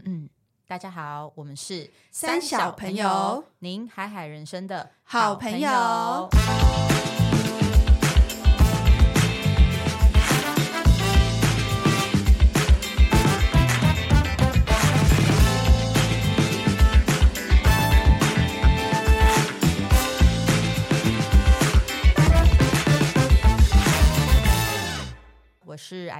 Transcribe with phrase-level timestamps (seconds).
[0.00, 0.28] 嗯嗯，
[0.66, 6.28] 大家好，我们是三小朋友，您海海人生的好朋友。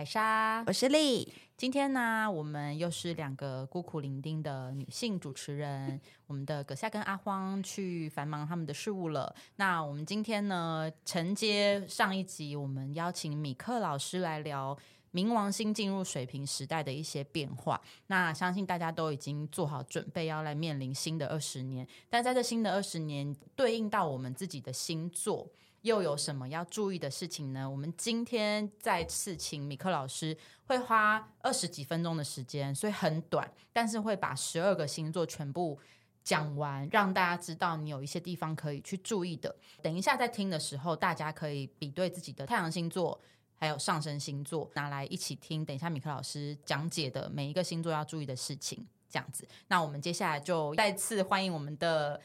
[0.00, 1.30] 我是艾莎，我是丽。
[1.58, 6.00] 今天呢，我们又是两个孤苦伶仃的女性主持人。
[6.26, 9.34] 我们的葛夏跟阿荒去繁忙他们的事务了。
[9.56, 14.74] 那我们今天呢，承接上一集，我们邀请米克老师来聊
[15.12, 17.78] 冥王星进入水平时代的一些变化。
[18.06, 21.86] 那相信大家都已经做好准备，要来面临新的二十年。
[22.08, 25.46] 但在这新的二十年，对应到我们自己的星座。
[25.82, 27.68] 又有什么要注意的事情呢？
[27.68, 35.78] 我们今天再次请米克老师，会花二十几分钟的时间，所以很短，但是会把十二个星座全部
[36.22, 39.56] 讲完，让大家知道你有一些地方可以去注意的。
[39.80, 43.18] 等一下在听的时候，大家可以比对自己的太阳星座
[43.54, 45.64] 还有上升星座，拿来一起听。
[45.64, 49.48] 等一下米克老师讲解的每一个星座要注意的事情，这样子。
[49.68, 52.20] 那我们接下来就再次欢迎我们的。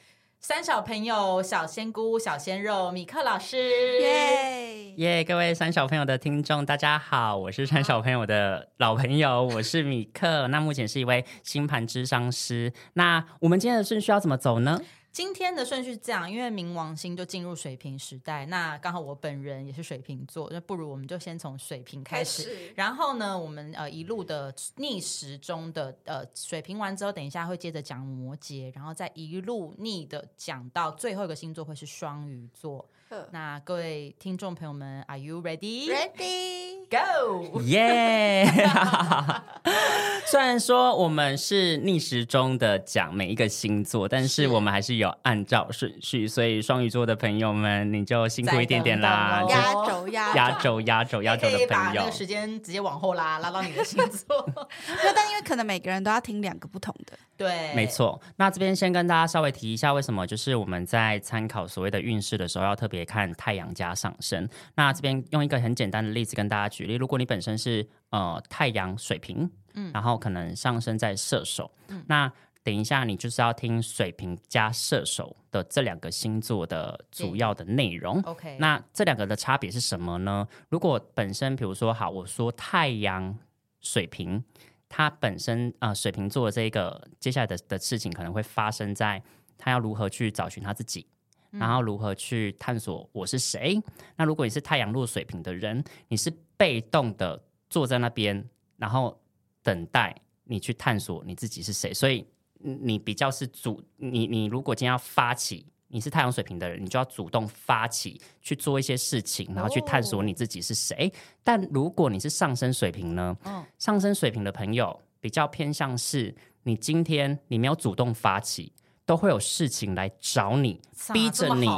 [0.48, 5.24] 三小朋友，小仙姑、小鲜肉，米克老师，耶耶！
[5.24, 10.48] 各位三小朋友的听众，大家好，我是三小朋友的老朋友， 我是米克。
[10.50, 12.72] 那目前是一位星盘智商师。
[12.94, 14.80] 那我们今天的顺序要怎么走呢？
[15.16, 32.86] 今天的顺序是这样，因为冥王星就进入水瓶时代，那刚好我本人也是水瓶座，那不如我们就先从水瓶开始，开始然后呢，我们呃一路的逆时钟的呃水瓶完之后，等一下会接着讲摩羯，然后再一路逆的讲到最后一个星座会是双鱼座。
[33.32, 35.90] 那各位听众朋友们，Are you ready?
[35.90, 36.75] Ready?
[36.90, 37.62] Go!
[37.62, 39.42] 耶！Yeah!
[40.28, 54.48] 虽然说我们是逆时钟的讲每一个星座，但是我们还是有按照顺序，所以双鱼座的朋友们你就辛苦一点点啦，压轴压压轴压轴压轴的朋友，可以把那个时间直接往后拉，拉到你的星座。
[55.04, 58.22] 那，但因为可能每个人都要听两个不同的，对，没错。
[58.38, 64.48] 那这边先跟大家稍微提一下，为什么就是我们在参考所谓的运势的时候，要特别看太阳加上升。
[64.76, 69.50] 那这边用一个很简单的例子跟大家举例，如果你本身是呃太阳水瓶。
[69.78, 72.32] 嗯，然后可能上升在射手，嗯，那
[72.64, 78.22] 等一下你就是要听水瓶加射手的这两个星座的主要的内容。
[78.22, 80.48] OK，那这两个的差别是什么呢？
[80.70, 83.38] 如果本身比如说好，我说太阳
[83.82, 84.42] 水瓶，
[84.90, 89.22] 他本身啊、呃、水瓶座的这个接下来的的事情可能会发生在
[89.58, 91.06] 他要如何去找寻他自己，
[91.52, 93.82] 然后如何去探索我是谁。
[94.16, 99.20] 那如果你是太阳落水瓶的人，你是被动的坐在那边，然后。
[99.66, 102.24] 等待你去探索你自己是谁，所以
[102.60, 111.08] 你比较是主你你如果今天要发起，你是太阳水瓶的人，你就要主动发起去做一些事情，然后去探索你自己是谁。
[111.08, 111.12] 哦、
[111.44, 113.38] 但如果你是上升水瓶呢？
[113.44, 118.74] 哦、上升水瓶的朋友比较偏向是，你今天你没有主动发起，
[119.06, 120.82] 都会有事情来找你，
[121.14, 121.70] 逼着你。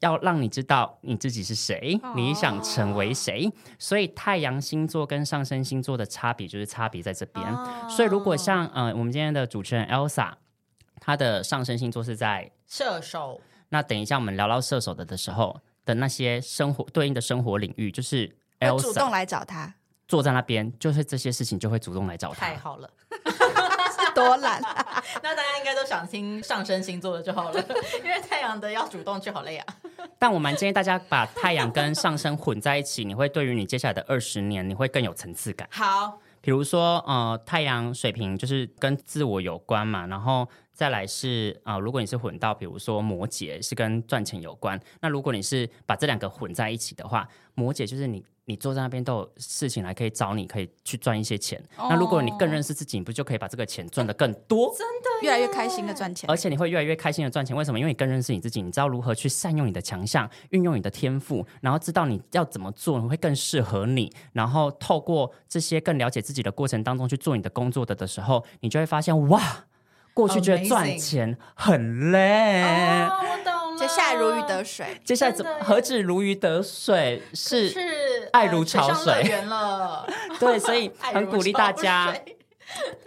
[0.00, 7.46] 要让你知道你自己是谁，你想成为谁，哦、所以太阳星座跟上升星座的差别就是差别在这边。
[7.46, 10.32] 哦、所以如果像呃我们今天的主持人 Elsa，
[11.04, 13.40] 她的上升星座是在射手，
[13.70, 18.28] 那等一下我们聊到射手的的时候的那些生活对应的生活领域，就是
[18.60, 19.74] Elsa 主动来找他，
[20.06, 22.46] 坐在那边，就是这些事情就会主动来找他。
[22.46, 22.88] 太好了。
[24.14, 24.60] 多懒，
[25.22, 27.64] 那大家应该都想听上升星座的就好了，
[28.04, 29.66] 因为太阳的要主动就好累啊。
[30.18, 35.66] 但我蛮建议大家把太阳跟上升混在一起，你会对于你接下来的二十年，你会更有层次感。
[35.72, 48.24] 好，比如说呃，太阳水瓶就是跟自我有关嘛，然后再来是啊、呃，如果你是混到比如说摩羯是跟赚钱有关，那如果你是把这两个混在一起的话，摩羯就是你。
[48.46, 51.62] 你坐在那边都有事情来可以找你，可以去赚一些钱。
[51.76, 51.88] Oh.
[51.88, 54.74] 那如果你更认识自己，你不就可以把这个钱赚得更多？
[54.76, 57.56] 真的，越来越开心的赚钱，而且你会越来越开心的赚钱。
[57.56, 57.78] 为什么？
[57.78, 64.12] 因为你更认识你自己，你知道如何去善用你的强项，运用你的天赋，然后知道你要怎么做会更适合你。
[64.32, 69.66] 然后透过这些更了解自己的过程当中去做你的工作的的时候，你就会发现哇，
[70.14, 72.62] 过去觉得赚钱很累。
[73.04, 73.78] Oh, 我懂了。
[73.78, 77.22] 接下来如鱼得水，接下来怎么何止如鱼得水？
[77.34, 77.68] 是。
[77.70, 77.80] 是
[78.32, 80.06] 爱如潮水，了
[80.40, 82.14] 对，所以 很鼓励大家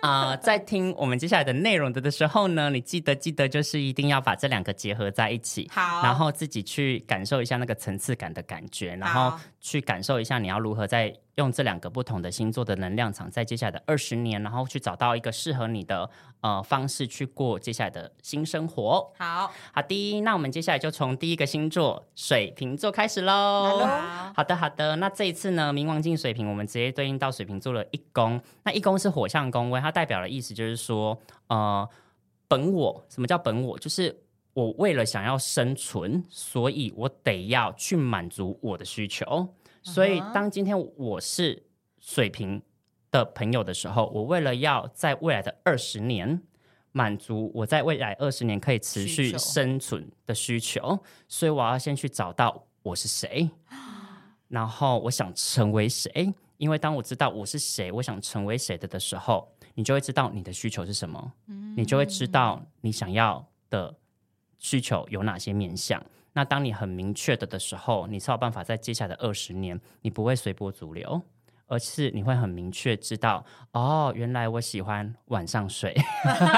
[0.01, 16.09] 啊、呃，在听我们接下来的内容的的时候呢，你记得记得就是一定要把这两个结合在一起，好，然后自己去感受一下那个层次感的感觉，然后去感受一下你要如何在用这两个不同的星座的能量场，在接下来的二十年，然后去找到一个适合你的
[16.39, 19.11] 呃方式去过接下来的新生活。
[19.17, 23.85] 好好的，那我们接下来就从第一个星座水瓶座开始喽。
[23.85, 24.95] 好好的，好的。
[24.95, 28.41] 那这一次呢，冥王镜水瓶，我们直接对应到水瓶座的一宫。
[28.63, 31.87] 那一宫是火象宫位，它代表的意思就是说，呃，
[32.47, 33.05] 本我。
[33.09, 33.77] 什么叫本我？
[33.77, 34.17] 就是
[34.53, 39.49] 我为了想要生存，所以我得要去满足我的需求。
[39.85, 41.63] 所以，当今天我是
[41.99, 42.59] 水瓶
[43.11, 46.41] 的朋友的时候，我为了要在未来的二十年
[46.91, 53.47] 满足我在未来二十年可以持续生存的需求，需求，所以我要先去找到我是谁，
[54.49, 56.33] 然后我想成为谁。
[56.57, 61.31] 因为当我知道我是谁，我想成为谁的的时候，你就会知道你的需求是什么，
[61.77, 63.93] 你就会知道你想要的
[64.57, 66.03] 需求有哪些面向。
[66.37, 71.21] 那当你很明确的的时候，你才有办法在接下来的二十年，你不会随波逐流，
[71.65, 75.95] 而是你会很明确知道，哦，原来我喜欢晚上睡，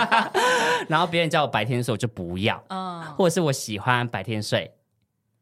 [0.89, 4.73] 然后别人叫我白天睡我就不要，嗯，或者是我喜欢白天睡，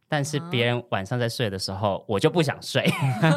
[0.10, 2.86] 但是别人晚上在睡的时候，我就不想睡。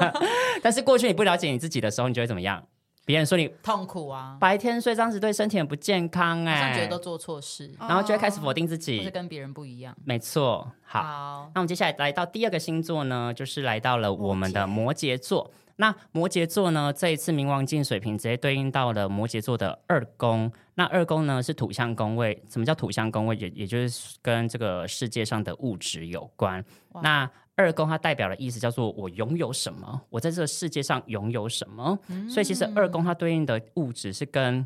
[0.61, 2.67] 但是过去你不了解你自己的时候，你就会怎么样？
[3.09, 9.97] 别人说你痛苦啊，白天睡这样子对身体很不健康哎、欸，好像觉得都做错事，然后就会开始否定自己，或是跟别人不一样。
[10.05, 15.51] 没错，好，好，那我们接下来来到第二个星座呢，就是来到了我们的摩羯座。
[15.77, 20.53] 那摩羯座呢，这一次冥王进水瓶，直接对应到了摩羯座的二宫。
[20.75, 23.35] 那二宫呢是土象宫位，什么叫土象宫位？
[23.37, 26.63] 也也就是跟这个世界上的物质有关。
[27.01, 31.99] 那二宫它代表的意思叫做我拥有什么，我在这个世界上拥有什么。
[32.07, 34.65] 嗯、所以其实二宫它对应的物质是跟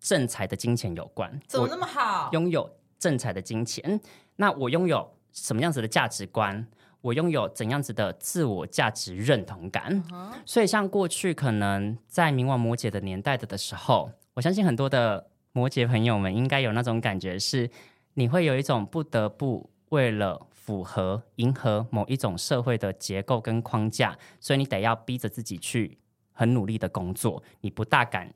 [0.00, 1.40] 正财的金钱有关。
[1.46, 2.28] 怎么那么好？
[2.32, 2.68] 拥有
[2.98, 4.00] 正财的金钱，
[4.34, 6.66] 那我拥有什么样子的价值观？
[7.00, 10.02] 我拥有怎样子的自我价值认同感？
[10.12, 17.70] 嗯、所以像过去可能在冥王摩羯的年代的的时候，我相信很多的摩羯朋友们应该有那种感觉，是
[18.14, 20.44] 你会有一种不得不为了。
[20.68, 25.96] 符合迎合某一种社会的结构跟框架，所以你得要逼着自己去
[26.34, 28.34] 很努力的工作，你不大敢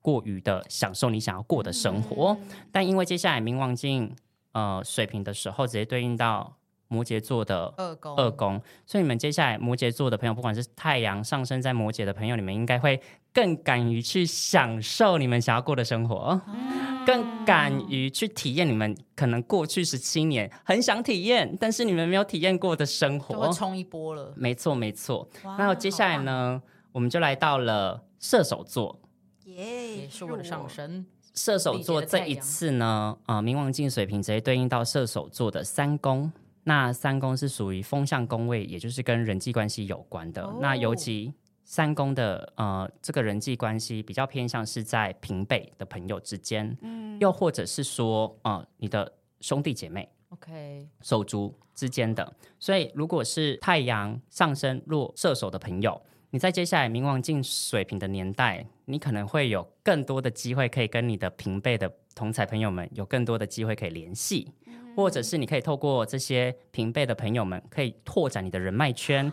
[0.00, 2.34] 过于的享受你想要过的生活。
[2.40, 4.16] 嗯、但因为接下来冥王镜
[4.52, 6.56] 呃水平的时候，直接对应到
[6.88, 13.00] 摩羯座的二宫，二宫，所以你们接下来摩羯座的朋友，不管是太阳上升在摩羯的朋友，你们应该会
[13.32, 16.40] 更敢于去享受你们想要过的生活。
[16.46, 24.32] 嗯更敢于去体验你们可能过去十七年很想体验，但是你们没有体验过的生活，冲一波了。
[24.34, 25.28] 没错，没错。
[25.56, 26.60] 那接下来呢，
[26.90, 28.98] 我们就来到了射手座，
[29.44, 31.06] 耶，也是我的上升。
[31.32, 36.32] 射手座这一次呢，啊、呃，冥王进水瓶直接对应到射手座的三宫。
[36.66, 40.44] 那三宫是属于风象宫位，也就是跟人际关系有关的。
[40.44, 41.32] 哦、那尤其。
[41.68, 52.36] 三宫的呃，这个人际关系比较偏向是在平辈的朋友之间，嗯，又或者是说，呃，你的兄弟姐妹，OK，手足之间的。
[52.60, 64.52] 所以，如果是太阳上升落射手的朋友，你在接下来冥王进水平的年代，你可能会有更多的机会可以跟你的平辈的同彩朋友们有更多的机会可以联系。
[64.96, 69.30] 或者是你可以透过这些平辈的朋友们，可以拓展你的人脉圈，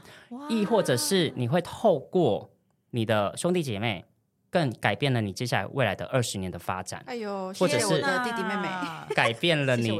[0.49, 2.51] 亦或者是你会透过
[2.91, 4.03] 你的兄弟姐妹，
[4.49, 7.01] 更改变了你接下来未来的二十年的发展。
[7.07, 8.67] 哎呦，或者是弟弟妹妹，
[9.15, 9.91] 改变了 你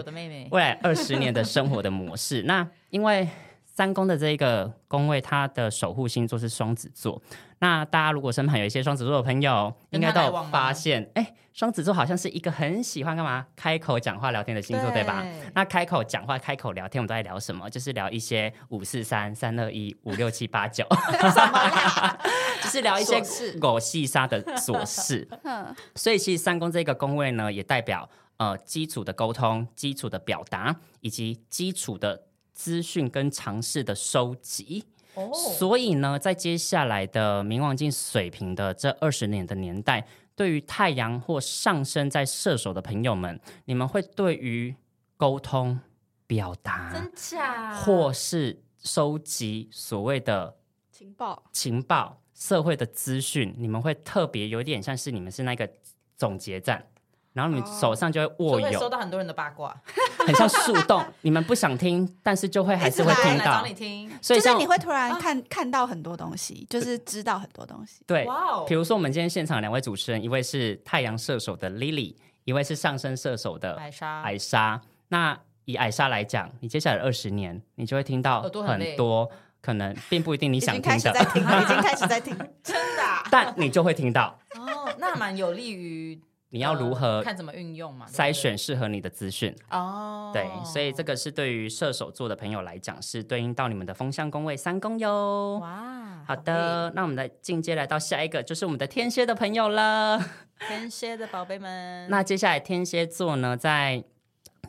[0.51, 2.43] 未来二十年的生活的模式。
[2.43, 3.27] 那因为
[3.75, 7.19] 三宫的这个宫位，它的守护星座是双子座。
[7.57, 15.25] 那大家如果身旁有一些双子座的朋友，应该都有发现，哎，双子座好像是一个很喜欢干嘛开口讲话聊天的星座，对，对吧？
[15.55, 17.67] 那开口讲话、开口聊天，我们都在聊什么？
[17.67, 20.85] 就是聊一些五四三、三二一、五六七八九
[22.61, 23.19] 就是聊一些
[23.59, 25.27] 狗细沙的琐事。
[25.95, 32.23] 所以其实三宫这个宫位呢，也代表呃基础的沟通、基础的表达以及基础的
[32.63, 34.85] 资讯跟尝试的收集。
[35.15, 35.35] Oh.
[35.35, 44.73] 所以呢，在接下来的冥王镜水平的这二十年的年代，对于太阳或上升在射手的朋友们，你们会对于
[45.17, 45.77] 沟通、
[46.25, 50.55] 表达、真假，或是收集所谓的
[50.89, 55.69] 情报、情报、社会的资讯，你们会特别有点像是你们是那个
[56.15, 56.87] 总结站。
[57.33, 59.75] 然后你手上就会握有，收到很多人的八卦，
[60.25, 61.03] 很像树洞。
[61.21, 63.61] 你们不想听，但是就会还是会听到。
[63.61, 68.01] 找你听，所以就是你会突然看看到很多东西，就是知道很多东西。
[68.05, 68.27] 对，
[68.67, 74.21] 比如说我们今天现场两位主持人，一位是太阳射手的 Lily，一位是上升射手的艾莎。
[74.21, 79.27] 艾莎，那以艾莎来讲，你接下来二十年，你就会听到很多
[79.59, 83.23] 可能并不一定你想听的，已经开始在听了，已经开始在听， 真的、啊。
[83.31, 84.37] 但你就会听到。
[84.55, 86.21] 哦，那蛮有利于
[86.53, 89.55] 你要如何、呃、看怎么运用嘛，筛选适合你的资讯。
[89.71, 95.57] 哦，对，所以这个是对于射手座的朋友来讲，是对应到你们的风象宫位三宫哟。
[95.59, 100.23] 哇，好的，好，那我们来进阶来到下一个，就是我们的天蝎的朋友了。
[100.67, 104.03] 天蝎的宝贝们，那接下来天蝎座呢，在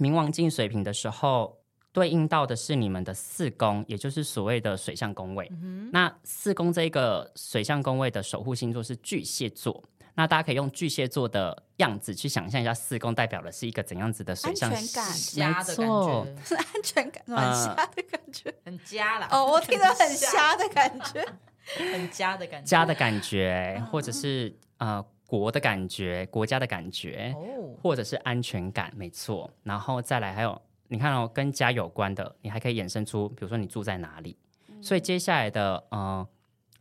[0.00, 1.58] 冥王进水瓶的时候，
[1.92, 5.46] 对应到的是你们的四宫，也就是所谓的水象宫位。
[5.52, 9.84] 嗯、那四宫这个水象宫位的守护星座是巨蟹座。
[10.14, 14.70] 那大家可以用巨蟹座的样子去想象一下，四宫代表的是一个怎样子的水象？
[14.70, 19.28] 安全感，家的感觉， 是安全感，很瞎的感觉，很家啦。
[19.30, 21.26] 哦，我听得很瞎的感觉，
[21.92, 25.04] 很家的感觉，家的感觉，或者是呃。
[25.26, 29.50] 国的感觉，国家的感觉，哦、或者是安全感，没错。
[29.64, 34.36] 然后再来，还有你看哦，跟家有关的，你还可以衍生出，比如说你住在哪里。
[34.68, 36.24] 嗯、所以接下来的呃，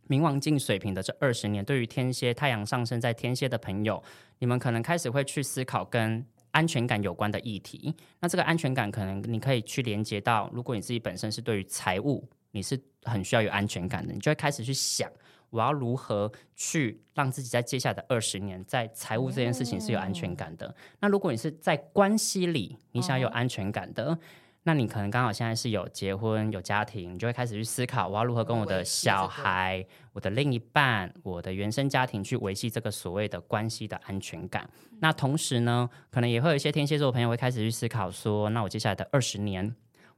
[0.08, 4.02] 冥王进水平的这二十年，对于天蝎太阳上升在天蝎的朋友，
[4.38, 7.94] 你们可能开始会去思考跟安全感有关的议题。
[8.20, 15.10] 那这个安全感，可能你可以去连接到，如果你自己本身是对于财务，你是很需要有安全感的，你就会开始去想。
[15.50, 20.66] 我要如何去让自己在接下来的二十年，在财务这件事情是有安全感的？
[20.66, 24.18] 哦、那如果你是在关系里，你想要有安全感的，哦、
[24.66, 34.68] 那你可能刚好现在是有结婚、有家庭，你就会开始去思考，我要如何跟我的小孩、我，我的另一半、我的原生家庭去维系这个所谓的关系的安全感。
[34.90, 39.74] 嗯、那同时呢，可能也会有一些天蝎座的朋友会开始去思考说，那我接下来的二十年，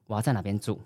[0.07, 0.81] 我要在哪边住？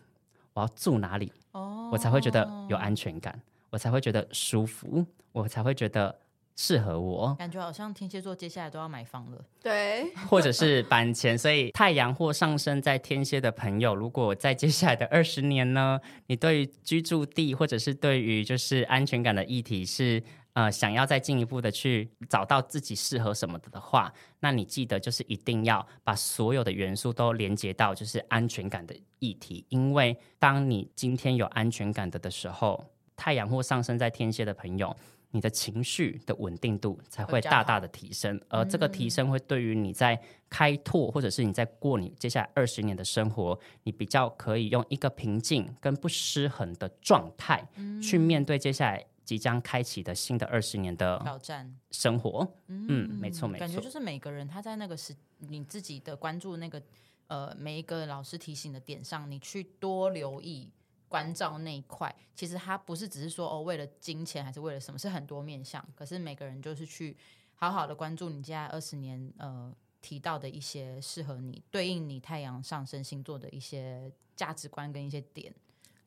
[0.55, 1.33] 我要住哪里？
[1.52, 3.40] 哦，我才会觉得有安全感。
[3.71, 6.19] 我才会觉得舒服，我才会觉得
[6.62, 7.35] 适合我。
[7.37, 11.37] 感觉好像天蝎座接下来都要买房了，对， 或者是搬迁。
[11.38, 32.85] 所以太阳或上升在天蝎的朋友，如果在接下来的 二十年呢，你对于居住地或者是对于就是安全感的议题是呃想要再进一步的去找到自己适合什么的的话，那你记得就是一定要把所有的元素都连接到就是安全感的议题，因为当你今天有安全感的的时候。
[33.23, 34.97] 太阳或上升在天蝎的朋友，
[35.33, 47.65] 你的情绪的稳定度才会大大的提升，而这个提升会对于你在开拓，或者是你在过你接下来二十年的生活，你比较可以用一个平静跟不失衡的状态
[48.03, 52.47] 去面对接下来即将开启的新的二十年的挑战生活。
[52.67, 56.83] 嗯，没错没错，感觉就是每个人他在那个时你自己的关注那个
[57.29, 60.73] 呃每一个老师提醒的点上，你去多留意。
[61.11, 65.85] 关照那一块，其实它不是只是说哦，为了金钱还是为了什么，是很多面向。
[65.97, 67.17] 可是每个人就是去
[67.57, 75.52] 好好的关注你接下来二十年呃提到的一些适合你、对应你太阳上升星座的一些价值观跟一些点。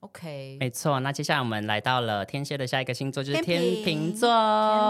[0.03, 0.99] OK，没错。
[0.99, 4.27] 那接下来我们来到了天蝎的下一个星座，就是天秤座。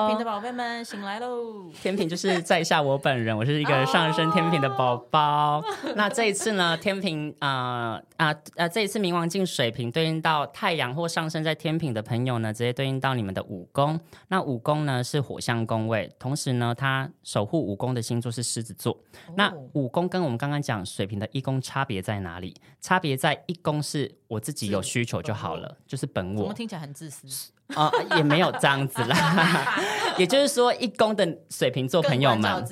[0.08, 1.70] 天秤的宝贝们醒来喽！
[1.84, 5.58] 天秤就是在下我本人，我是一个上升天秤的宝宝。
[5.58, 5.66] Oh!
[5.96, 8.68] 那这一次呢，天秤啊啊啊！
[8.68, 14.00] 这一次冥王镜水平，对应到太阳或上升在天秤的朋友呢，直接对应到你们的五宫。
[14.30, 18.94] 那五宫呢是火象宫位，同时呢，它守护五宫的星座是狮子座。
[19.28, 19.38] Oh.
[19.38, 22.56] 那五宫跟我们刚刚讲水平的一宫差别在哪里？
[22.82, 25.03] 差别在一宫是我自己有需。
[25.04, 26.38] 需求就好了，就是本我。
[26.38, 27.92] 怎么听起来很自私啊？
[28.16, 29.78] 也没有这样子啦。
[30.18, 32.66] 也就是说，一宫的水瓶座朋友们，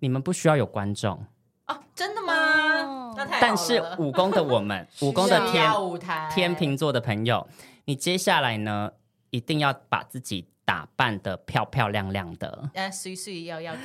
[0.00, 1.24] 你们不需要有观众
[1.66, 1.78] 啊？
[1.94, 3.14] 真的吗？
[3.40, 5.70] 但是五宫的我们， 五宫的天
[6.34, 7.46] 天秤座的朋友，
[7.84, 8.90] 你接下来呢，
[9.30, 12.70] 一定要把自己打扮得漂漂亮亮的。
[12.74, 13.76] 要要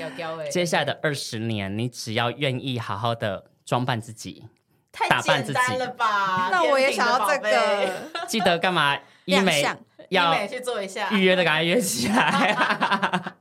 [0.50, 4.48] 接下来的二十年，你只要愿意好好的装扮自己。
[4.98, 6.50] 太简单了吧？
[6.52, 7.92] 那我也想要这个。
[8.28, 8.98] 记得干嘛？
[9.26, 9.62] 医美
[10.10, 13.36] 要医美去做一下，预约的赶快约起来。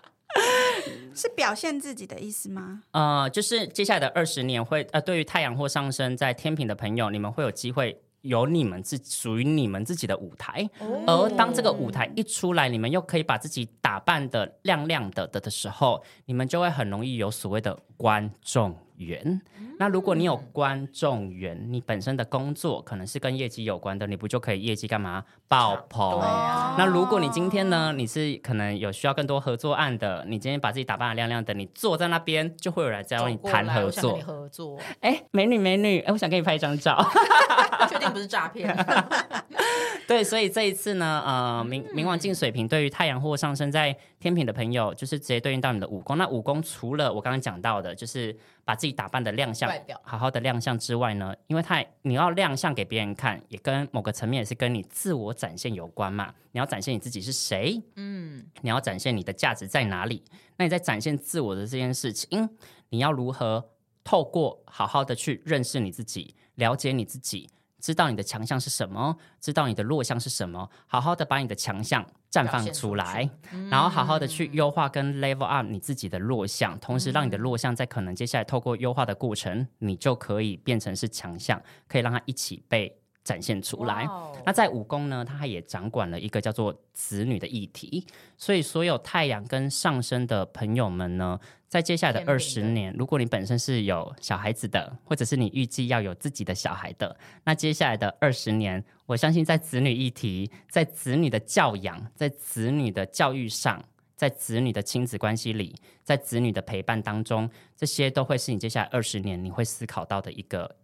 [1.15, 2.83] 是表现自己的意思吗？
[2.91, 10.69] 呃，就是接下来的二十年会呃，对于太阳或上升在天平的朋友，你们会有机会有你们自属于你们自己的舞台。
[10.81, 19.41] 哦、而当这个舞台一出来，你们又可以把自己打扮的亮亮的的的时候，你们就会很容易有所谓的观众缘，
[19.79, 25.25] 那如果你有观众缘，你本身的工作可能是跟业绩有关的，你不就可以业绩干嘛？
[25.49, 26.21] 爆棚？
[26.21, 34.17] 啊、那如果你今天呢，你是可能有需要更多合作案的，你今天把自己打扮的亮亮的，你坐在那边就会有人在找你谈合作。
[34.19, 36.97] 合作，哎，美女美女，哎，我想跟你拍一张照，
[37.89, 38.75] 确定不是诈骗？
[40.07, 46.17] 对，所以这一次呢，呃，冥冥王进水平，对于太阳或上升在天平的朋友，就是直接对应到你的武功。
[46.17, 49.69] 那武功除了我刚刚讲到的，就是把自己打扮的亮相，
[50.03, 56.33] 好好的亮相之外呢，因为太你要亮相给别人看，也跟某个层面也是跟你自我展现有关嘛。
[56.53, 60.23] 你要展现你自己是谁，嗯，你要展现你的价值在哪里。
[60.57, 62.49] 那你在展现自我的这件事情，
[62.91, 63.73] 你要如何
[64.05, 73.29] 透过好好的去认识你自己，了解你自己，知道你的强项是什么，知道你的弱项是什么，好好的把你的强项绽放出来，
[73.71, 84.09] 然后好好的去优化跟 level up 你自己的弱项，同时让你的弱项在可能接下来透过优化的过程，你就可以变成是强项，可以让它一起被展现出来。
[84.45, 88.07] 那在五宫呢，它也掌管了一个叫做子女的议题，
[88.39, 110.77] 所以所有太阳跟上升的朋友们呢，在接下来的二十年，如果你本身是有小孩子的，或者是你预计要有自己的小孩的，那接下来的二十年，我相信在子女议题、在子女的教养、在子女的教育上、在子女的亲子关系里、在子女的陪伴当中，这些都会是你接下来二十年你会思考到的一个。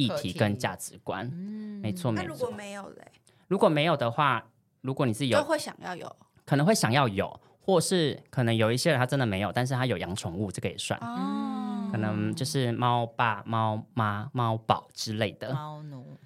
[0.00, 2.26] 议题跟价值观，嗯、没错没错。
[2.26, 3.12] 那如果没有嘞？
[3.48, 4.42] 如果没有的话，
[4.80, 6.16] 如果你是有，都会想要有，
[6.46, 10.98] 可能会想要有，或是可能有一些人他真的没有，但是他有养宠物，这个也算。
[11.00, 15.52] 哦，可能就是猫爸、猫妈、猫宝之类的。
[15.52, 16.16] 猫奴。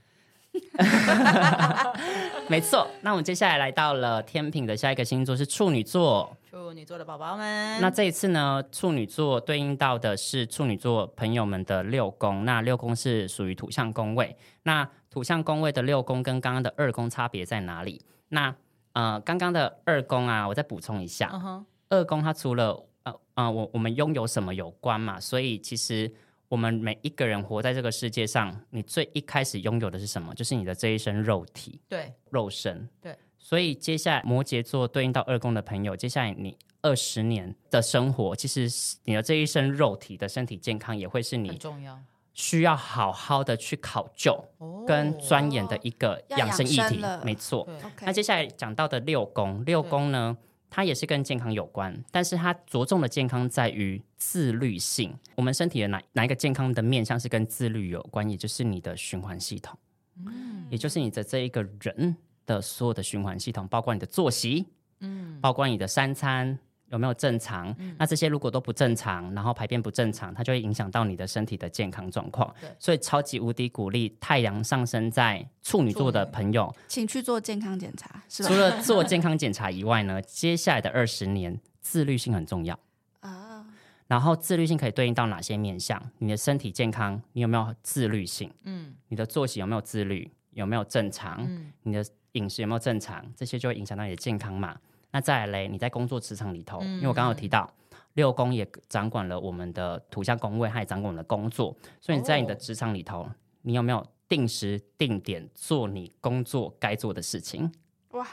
[2.48, 2.86] 没错。
[3.00, 6.36] 那我们接下来来到了天平的下一个星座是处女座。
[6.54, 12.44] 处女座的宝宝们，那这一次呢，处女座对应到的是处女座朋友们的六宫。
[12.44, 14.36] 那六宫是属于土象宫位。
[14.62, 18.00] 那土象宫位的六宫跟刚刚的二宫差别在哪里？
[18.28, 18.54] 那
[18.92, 21.28] 呃，刚刚的二宫啊，我再补充一下。
[21.30, 21.64] Uh huh.
[21.88, 25.18] 二宫它除了呃呃，我我们拥有什么有关嘛？
[25.18, 26.08] 所以其实
[26.46, 30.32] 我们每一个人活在这个世界上，你最一开始拥有的是什么？
[30.36, 33.18] 就是你的这一身肉体，对，肉身，对。
[33.44, 38.66] 所以接下来摩羯座对应到二宫的朋友，接下来你二十年的生活，其实
[39.04, 42.00] 你的这一身肉体的身体健康也会是你重要
[42.32, 44.42] 需要好好的去考究
[44.86, 47.04] 跟钻研的一个养生议题。
[47.22, 47.68] 没错。
[48.00, 50.34] 那接下来讲到的六宫，六宫呢，
[50.70, 55.14] 它也是跟健康有关，但是它着重的健康在于自律性。
[55.34, 58.26] 我们身体的哪哪一个健康的面向是跟自律有关？
[58.30, 59.78] 也就是你的循环系统，
[60.24, 62.16] 嗯，也就是你的这一个人。
[62.46, 64.66] 的所有的循环系统，包括你的作息，
[65.00, 72.54] 嗯，包括你的三餐有没有正常，嗯、那这些如果都不正常，然后排便不正常，它就会影响到你的身体的健康状况。
[72.60, 78.22] 对所以超级无敌鼓励太阳上升在处女座的朋友，请去做健康检查。
[78.28, 78.48] 是吧？
[78.48, 82.78] 除了 做健康检查以外呢，接下来的二十年自律性很重要
[83.20, 83.66] 啊。
[84.06, 86.00] 然后自律性可以对应到哪些面向？
[86.18, 88.52] 你的身体健康，你有没有自律性？
[88.64, 90.30] 嗯，你的作息有没有自律？
[90.54, 91.36] 有没有正常？
[91.40, 92.04] 嗯，你的。
[92.34, 93.24] 饮食有没有正常？
[93.36, 94.76] 这些就会影响到你的健康嘛。
[95.12, 97.72] 那再来，你在工作职场里头，嗯、因为我刚刚有提到
[98.14, 107.72] 六宫也掌管了我们的土象宫位，它也掌管我们的工作，所以你在你的职场里头，哦、你有没有定时定点做你工作该做的事情？
[108.10, 108.26] 哇，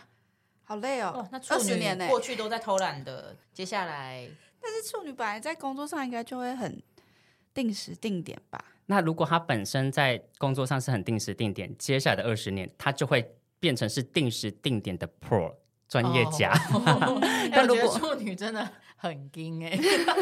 [0.63, 1.11] 好累哦！
[1.17, 2.07] 哦那二十年呢？
[2.07, 4.27] 过去都在偷懒的，接下来，
[4.59, 6.81] 但是处女本来在工作上应该就会很
[7.53, 8.65] 定时定点吧？
[8.91, 13.25] 那如果他本身在工作上是很定时定点，接下来的二十年他就会。
[13.61, 15.53] 变成是定时定点的 Pro
[15.87, 16.51] 专业家，
[17.53, 19.77] 但如果处女真的很精哎，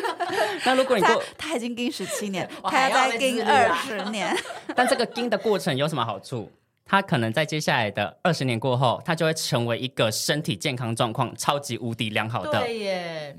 [0.65, 4.36] 那如果你过他已经盯十七年，他要再盯二十年，
[4.75, 6.51] 但这个盯的过程有什么好处？
[6.84, 12.60] 他可能在接下来的二十年过后，他就会成为一个身体健康状况超级无敌良好的。
[12.60, 13.38] 对耶。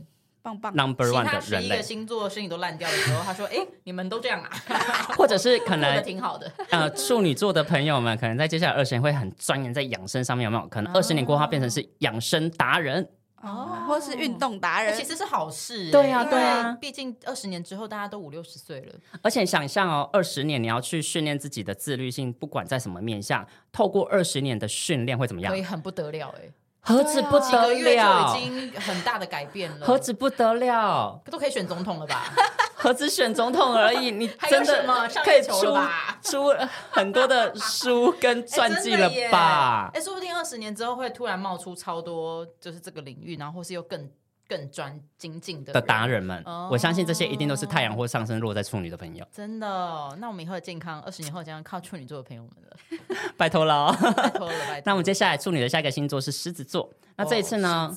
[0.59, 4.51] 棒棒，Number One 的人一个星座身体都烂掉的时候，他说：“哎，你们都这样啊？”
[5.17, 6.51] 或者是可能挺好的。
[6.71, 10.67] 呃，处女座的朋友们，可能在接下来二十年会很钻研在养生上面，有没有？
[10.69, 13.09] 可能二十年过后，他变成是养生达人
[13.43, 15.91] 哦，或是运动达人，其实是好事。
[15.91, 18.95] 对呀，对呀，毕竟二十年之后，大家都五六十岁了。
[19.23, 25.51] 而且想象哦，二十年你要去训练自己的自律性，不管在什么面向，透过二十年的训练会怎么样？
[25.51, 26.51] 可以很不得了哎。
[26.83, 29.87] 何止不得了，已经很大的改变了。
[29.87, 32.07] 何止不得了，都可以选总统了。
[32.07, 32.33] 吧？
[32.75, 34.85] 何止选总统而已，你真的
[35.23, 35.77] 可以出
[36.23, 36.55] 出
[36.91, 39.11] 很多的书跟传记了。
[39.31, 39.91] 吧？
[39.93, 44.11] 哎，说不定二十年之后会突然冒出超多，就是这个领域，然后或是又更。
[44.51, 49.25] 更专精进的的达人们，哦、我相信这些一定都是太阳或上升落在处女的朋友。
[49.31, 52.77] 真的、哦，那我们以后的健康，二十年后将要靠处女座的朋友们了。
[53.39, 54.83] 拜托了、哦， 拜托了，拜托。
[54.87, 56.93] 那我们接下来处女的下一个星座是狮子座。
[57.17, 57.95] 那这一次呢，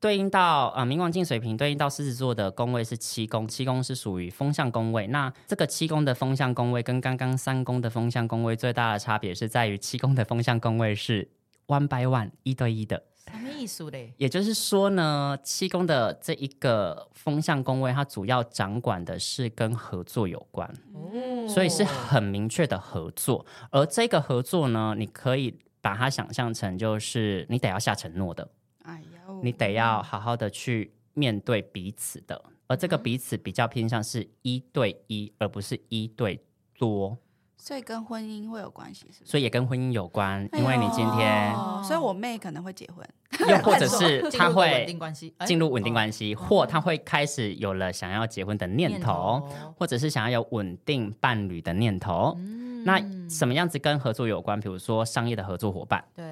[0.00, 5.06] 对应到啊、呃、冥王镜水平，对应到狮子座的宫位是七宫，七宫是属于风象宫位。
[5.06, 11.30] 那这个七宫的风象宫位跟刚刚三宫的风象宫位最大的差别是在于，七宫的风象宫位是
[11.68, 13.04] one by one 一对一的。
[13.32, 14.12] 什么意思嘞？
[14.16, 23.44] 也就是说呢，七宫的这一个风向宫位，它主要掌管的是跟合作有关，哦，所以是很明确的合作。
[23.70, 28.48] 而这个合作呢，你可以把它想象成就是你得要下承诺的，
[28.82, 32.40] 哎呀，你得要好好的去面对彼此的。
[32.66, 36.42] 而这个彼此比较偏向是一对一，而不是一对
[36.78, 37.18] 多。
[37.64, 39.30] 所以跟婚姻会有关系，是不是？
[39.30, 43.08] 所以也跟婚姻有关，哎、因为你今天，哦，所以我妹可能会结婚，
[43.48, 52.34] 又或者是 她会进入稳定关系，进入稳定关系，哎、或她会开始有了想要结婚的念头，念头或者是想要有稳定伴侣的念头。
[52.36, 53.00] 嗯、那
[53.30, 54.60] 什么样子跟合作有关？
[54.60, 56.24] 比如说商业的合作伙伴，对，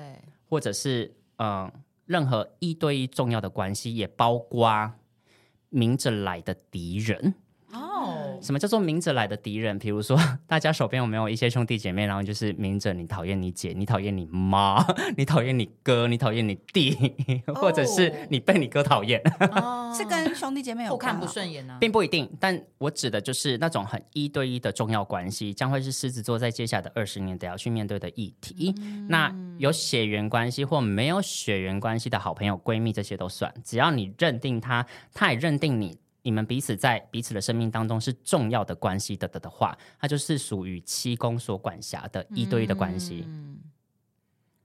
[0.51, 1.73] 或者是嗯、呃，
[2.05, 4.93] 任何一对一重要的关系，也包括
[5.71, 7.33] 明着来的敌人。
[7.73, 9.79] 哦，什么叫做明着来的敌人？
[9.79, 14.85] 比如说， 大家手边有没有一些兄弟姐妹，然后就是明着你讨厌你姐，你讨厌你妈，
[15.17, 17.15] 你讨厌你哥，你讨厌你弟，
[17.55, 19.21] 或者是你被你哥讨厌，
[19.53, 22.31] 哦、是跟兄弟姐妹有看不顺眼呢、啊，并不一定。
[22.39, 28.75] 但我指的就是那种很一对一的重要关系，将会是狮子座在接下来的二十年得要去面对的议题。
[28.83, 35.97] 嗯、那有血缘关系或没有血缘关系的好朋友、闺蜜，这些都算，只要你认定他，他也认定你。
[36.23, 43.25] 你们彼此在彼此的生命当中是重要的关系的的的话，它就是属于七宫所管辖的一对一的关系。
[43.27, 43.59] 嗯，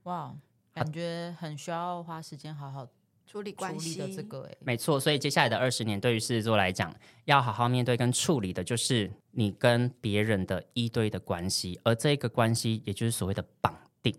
[0.04, 0.34] 哇，
[0.72, 2.88] 感觉很需要花时间好好
[3.26, 4.98] 处理关系的这个哎，没错。
[4.98, 6.94] 所以接下来的二十年，对于狮子座来讲，
[7.24, 14.14] 要好好面对跟处理的就是你跟别人的一对一的关系，而这个关系也就是所谓的绑定。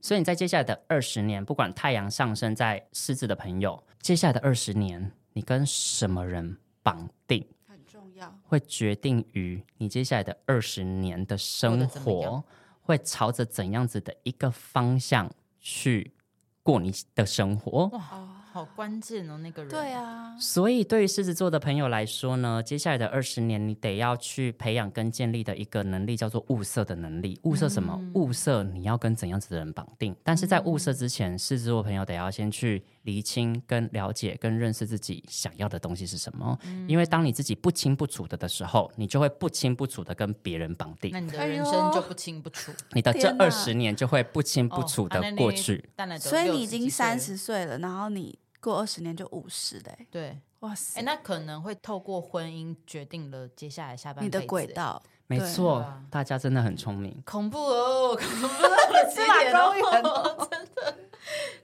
[0.00, 6.56] 所以你在接下来的二十年，不管太阳上升在狮子的朋友，接下来的二十年，你跟什么人？
[6.84, 12.44] 绑定很重要，会决定于你接下来的二十年的生活
[12.82, 16.12] 会朝着怎样子的一个方向去
[16.62, 17.86] 过你的生活。
[17.86, 18.00] 哇
[18.54, 19.68] 好关键哦，那个人。
[19.68, 27.36] 对啊，所以对于狮子座的朋友来说呢，接下来的二十年，你得要去培养跟建立的一个能力，叫做物色的能力。
[27.42, 27.98] 物色什么？
[28.00, 30.14] 嗯、物色你要跟怎样子的人绑定。
[30.22, 36.58] 但是在物色之前，狮子座朋友得要先去厘清、跟了解、跟认识自己想要的东西是什么。
[36.64, 41.10] 嗯、因为当你自己不清不楚的的时候，你就会不清不楚的跟别人绑定。
[41.12, 45.88] 那你的人生就不清不楚，你的这二十年就会不清不楚的过去。
[45.96, 48.38] 哦、所以你已经三十岁了，然后你。
[48.64, 59.72] 过二十年就五十嘞，对，哇塞，哎，那可能会透过婚姻决定了接下来下半辈子你的轨道，没错，大家真的很聪明，恐怖哦， 恐怖的起点哦，
[60.50, 60.96] 真的，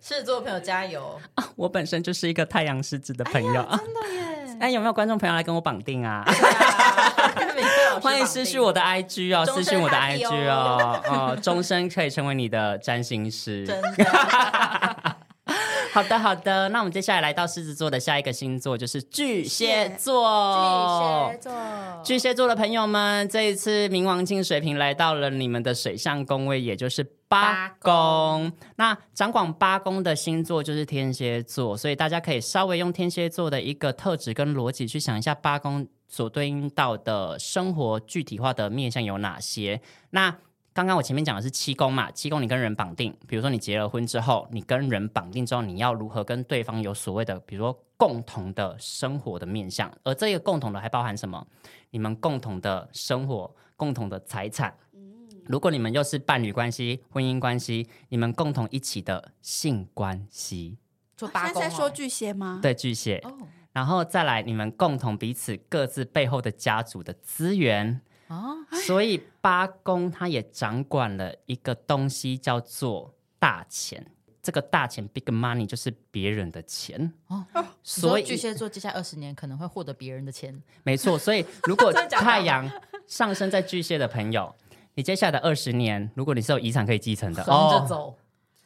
[0.01, 1.46] 狮子座朋友加油啊！
[1.57, 4.57] 我本身就是一个太阳狮子的朋友，真的耶！
[4.61, 6.25] 哎，有没有观众朋友来跟我绑定啊？
[8.03, 15.10] 欢迎私讯我的 IG 哦，私讯我的 IG 哦，哦，终身可以成为你的占星师，真的。
[15.92, 16.68] 好的，好的。
[16.68, 21.33] 那我们接下来来到狮子座的下一个星座，就是巨蟹座。
[21.33, 27.79] 巨蟹座，巨蟹座的朋友们，这一次冥王星水平来到了你们的水象宫位，也就是八宫。
[27.81, 28.53] 八宫。
[28.76, 39.81] 那掌管八宫的星座就是天蝎座，所以大家可以稍微用天蝎座的一个特质跟逻辑去想一下八宫所对应到的生活具体化的面向有哪些。
[40.11, 40.37] 那
[40.72, 51.44] 刚刚我前面讲的是七宫嘛，七宫你跟人绑定，比如说你结了婚之后，你跟人绑定之后，你要如何跟对方有所谓的，比如说共同的生活的面向，而这个共同的还包含什么？
[51.90, 54.72] 你们共同的生活、共同的财产。
[55.46, 60.78] 如果你们又是伴侣关系、婚姻关系，你们共同一起的性关系。
[61.16, 62.61] 做八宫、哦、现在在说巨蟹吗？
[62.62, 63.18] 对，巨蟹。
[63.24, 63.37] 哦、
[63.72, 68.00] 然后再来，你们共同彼此各自背后的家族的资源。
[68.30, 74.06] 哦，所以八宫他也掌管了一个东西，叫做大钱。
[74.42, 77.44] 这个大钱 （big money） 就是别人的钱哦。
[77.82, 81.18] 所以巨蟹座接下来二十年可能会获得别人的钱，没错。
[81.18, 82.66] 所以如果 太阳
[83.06, 84.54] 上升在巨蟹的朋友，
[84.94, 88.08] 你接下来的二十年，如果你是有遗产可以继承的，横着走。
[88.08, 88.14] 哦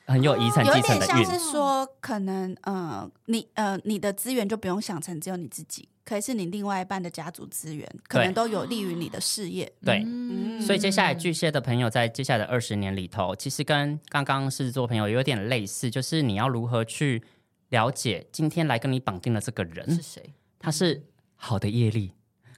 [0.07, 9.73] 很有遗产继承的运，有点像是说，可能呃，你呃，你的资源就不用想成只有你自己，可以是你另外一半的家族资源，可能都有利于你的事业。
[9.85, 17.23] 对，嗯、所以接下来巨蟹的朋友在接下来的二十年里头，其实跟刚刚狮子座朋友有点类似，就是你要如何去
[17.71, 21.03] 了解今天来跟你绑定的这个人是谁，他是
[21.37, 22.13] 好的业力。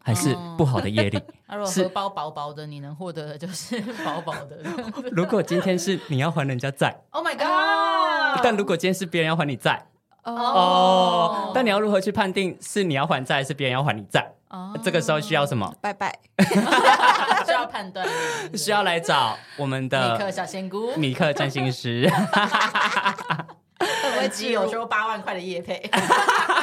[0.07, 1.21] 还是不好的业力。
[1.49, 4.63] 那如果荷包薄薄的，你能获得的就是薄薄的。
[5.11, 8.41] 如果今天是你要还人家债，Oh my god！
[8.41, 9.85] 但如果今天是别人要还你债，
[10.33, 14.33] 哦，但你要如何去判定是你要还债，还是别人要还你债？
[14.49, 15.73] 哦，这个时候需要什么？
[15.81, 16.17] 拜拜，
[17.45, 18.07] 需要判断，
[18.55, 22.11] 需要来找我们的米克小仙姑、米克占星师。
[24.19, 25.91] 会集有收八万块的业配。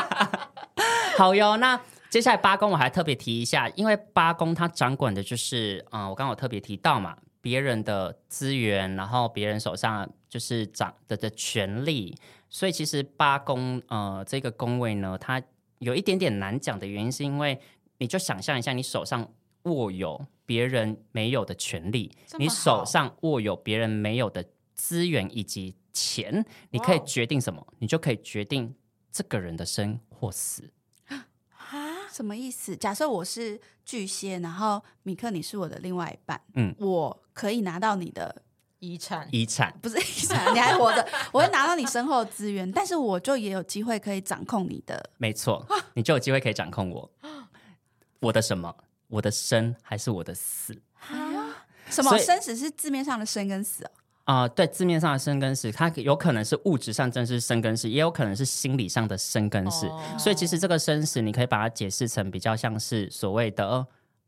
[1.17, 12.17] 好哟，那接下来八宫我还特别提一下，因为八宫它掌管的就是，嗯，我刚刚有特别提到嘛，别人的资源，然后别人手上就是掌的的权利，
[12.53, 15.41] 所以其实八宫呃这个宫位呢，它
[15.79, 17.59] 有一点点难讲的原因，是因为
[17.97, 19.27] 你就想象一下，你手上
[19.63, 27.65] 握有别人没有的权利，你手上握有别人没有的资源以及钱，你可以决定什么？
[27.79, 28.75] 你就可以决定
[29.11, 30.71] 这个人的生或死。
[32.13, 32.77] 什么意思？
[32.77, 38.43] 假设我是巨蟹，然后米克你是我的另外一半，嗯，我可以拿到你的
[38.83, 47.09] 遗产，遗产不是 遗产，你还活着， 我会拿到你身后的资源，但是我就也有机会可以掌控你的，没错，你就有机会可以掌控我，
[48.19, 48.75] 我的什么？
[49.07, 50.75] 我的生还是我的死？
[50.99, 51.65] 啊？
[51.89, 53.91] 什么生死是字面上的生跟死哦？
[54.25, 59.85] 啊、呃，对，字面上的生跟死，它有可能是物质上真是生跟死，也有可能是心理上的生跟死。
[59.87, 63.85] 哦、所以其实这个生死，你可以把它解释成比较像是所谓的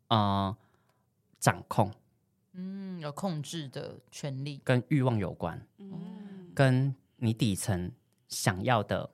[0.09, 0.55] 呃
[1.39, 1.89] 掌控，
[2.55, 7.91] 嗯，有控制的权利，跟欲望有关，嗯，跟你底层
[8.27, 9.09] 想要的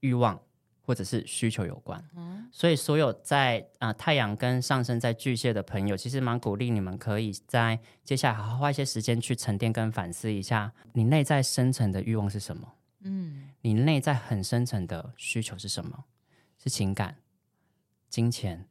[0.00, 0.40] 欲望
[0.82, 2.02] 或者是需求有关。
[2.16, 12.74] 嗯所以，所有在啊、呃、太阳跟上升在巨蟹的朋友，其实蛮鼓励你们可以在接下来好好花一些时间去沉淀跟反思一下，你内在深层的欲望是什么？
[13.04, 16.04] 嗯，你内在很深层的需求是什么？
[16.58, 17.16] 是情感、
[18.10, 18.68] 金钱、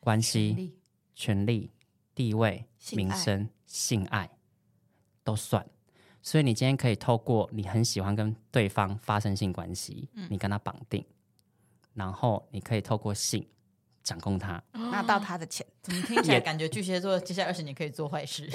[0.00, 0.78] 关系、权力、
[1.14, 1.70] 权力
[2.18, 4.28] 地位、名声、性爱
[5.22, 5.64] 都算。
[6.20, 11.04] 所以，你今天可以透过你很喜欢跟对方发生性关系，你跟他绑定。
[11.94, 13.46] 然后你可以透过性
[14.02, 15.64] 掌控他，拿到他的钱。
[15.80, 18.50] 怎么听起来感觉巨蟹座接下来二十年可以做坏事？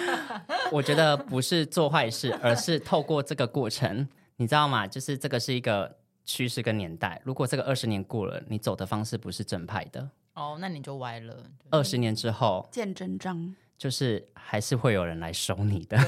[0.72, 4.86] 我觉得不是做坏事，而是透过这个过程，你知道吗？
[4.86, 7.20] 就是这个是一个趋势跟年代。
[7.22, 11.44] 如果这个二十年过了，你走的方式不是正派的，哦，那你就歪了。
[11.70, 13.54] 二十年之后见真章。
[13.76, 15.98] 就是还是会有人来收你的。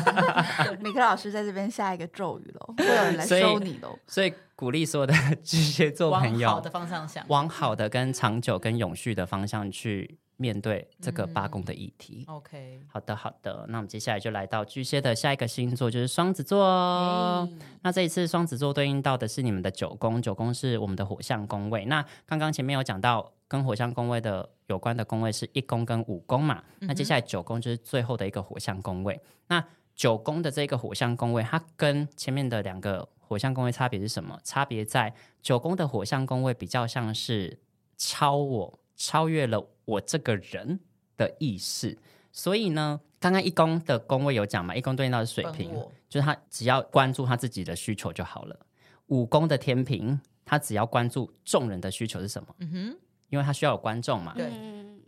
[0.82, 3.96] 米克老师在这边下一个咒语喽，会有人来收你喽。
[4.08, 12.24] 所以鼓励所有的 巨蟹座朋友往好的方向想，往好的跟长久跟永续的方向去面对这个八宫的议题。
[12.26, 16.66] 嗯、OK，好的好的，那我们接下来就来到巨蟹的下一个星座，就是双子座。
[16.66, 17.52] Okay.
[17.82, 21.84] 那这一次双子座对应到的是你们的九宫，九宫是我们的火象宫位。
[21.84, 23.32] 那刚刚前面有讲到。
[23.48, 26.62] 跟火象宫位的有关的宫位是一宫跟五宫嘛？
[26.80, 29.20] 那接下来九宫就是最后的一个火象宫位。
[29.48, 34.38] 那九宫的这个火象宫位，它跟前面的两个火象宫位差别是什么？
[34.44, 37.58] 差别在九宫的火象宫位比较像是
[37.96, 40.80] 超我，超越了我这个人
[41.16, 41.96] 的意识。
[42.32, 44.74] 所以呢，刚刚一宫的宫位有讲嘛？
[44.74, 45.72] 一宫对应到的是水平，
[46.08, 48.66] 就是他只要关注他自己的需求就好了。
[49.06, 52.54] 五宫的天平，他只要关注众人的需求是什么？
[52.58, 52.96] 嗯哼。
[53.28, 54.34] 因为他需要有观众嘛。
[54.34, 54.50] 对。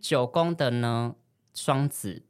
[0.01, 1.17] 九宫的呢，
[1.53, 2.23] 双子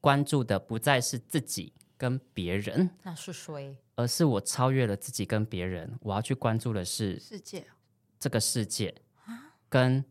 [0.00, 3.76] 关注的不再是自己跟别人，那是谁？
[3.94, 7.64] 而是我超越了自己跟别人，我要去关注的是世界，
[8.18, 8.92] 这个世界
[9.68, 10.04] 跟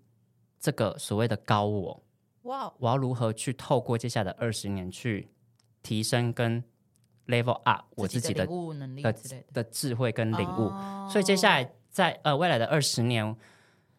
[0.58, 2.04] 这个所谓的高我。
[2.43, 2.73] 哇！
[2.80, 5.30] 我要如何去透过接下来的二十年去
[5.84, 6.63] 提升跟
[7.28, 9.13] level up 我自己的能力的
[9.51, 10.69] 的智慧跟领悟？
[11.10, 13.36] 所以接下来在呃未来的二十年。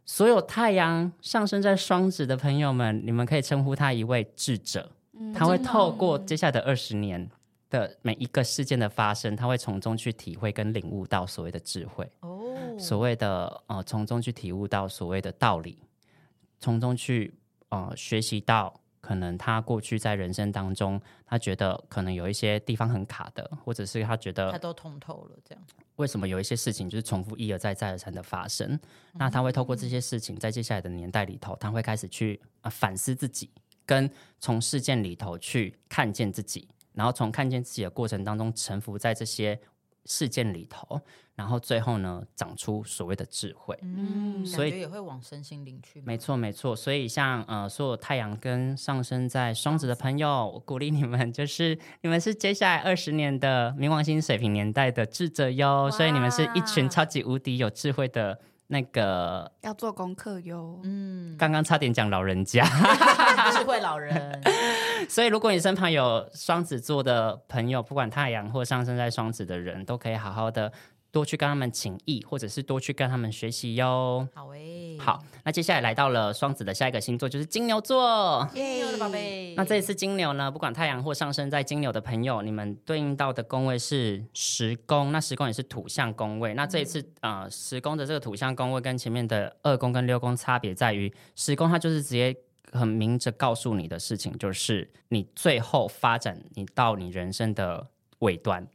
[0.07, 4.90] 所有太阳上升在双子的朋友们，你们可以称呼他一位智者。
[5.19, 7.29] 嗯、他会透过接下来的二十年
[7.69, 12.09] 的每一个事件的发生，他会从中去体会跟领悟到所谓的智慧。
[12.21, 15.79] 哦，所谓的呃，从中去体悟到所谓的道理，
[16.59, 17.35] 从中去
[17.69, 18.73] 呃学习到。
[19.07, 25.64] 可能他过去在人生当中，他觉得可能有一些地方很卡的，或者是他觉得他都通透了，这样。
[25.95, 28.73] 为什么有一些事情就是重复一而再再而三的发生？
[28.73, 28.81] 嗯、
[29.12, 33.49] 那他会透过这些事情，在接下来的年代里头，他会开始去啊反思自己，
[33.85, 39.57] 跟从事件里头去看见自己，然后从看见自己的过程当中，臣服在这些。
[40.07, 41.01] 事件里头，
[41.35, 43.79] 然后最后呢，长出所谓的智慧。
[43.83, 46.01] 嗯，所以也会往身心灵去。
[46.01, 46.75] 没错，没错。
[46.75, 55.90] 所以像呃，所有太阳跟上升在双子的朋友，我鼓励你们，就是你们是接下来二十年的冥王星水平年代的智者哟。
[55.90, 58.40] 所以你们是一群超级无敌有智慧的。
[58.68, 62.64] 那个要做功课哟，嗯，刚刚差点讲老人家，
[63.52, 64.42] 智慧老人。
[65.09, 70.72] 所以如果你身旁有双子座的朋友，不管太阳或上升在双子的人，都可以好好的
[71.16, 74.29] 多去跟他们请益，或者是多去跟他们学习哟。
[74.35, 78.46] 好诶，好，那接下来来到了双子的下一个星座就是金牛座。
[78.52, 86.52] 金牛的宝贝，那这一次金牛呢，不管太阳或上升在金牛的朋友，你们对应到的宫位是十宫，那十宫也是土象宫位。
[86.52, 92.37] 那这一次啊、嗯呃，十宫的这个土象宫位跟前面的二宫跟六宫差别在于，十宫它就是直接
[92.72, 97.87] 很明着告诉你的事情，就是你最后发展你到你人生的
[98.18, 98.68] 尾端。